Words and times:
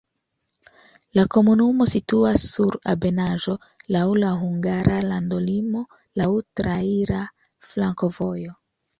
La 1.17 1.23
komunumo 1.33 1.85
situas 1.89 2.45
sur 2.53 2.77
ebenaĵo, 2.93 3.53
laŭ 3.95 4.01
la 4.23 4.31
hungara 4.39 4.95
landolimo, 5.09 5.83
laŭ 6.23 6.29
traira 6.61 7.21
flankovojo. 7.75 8.55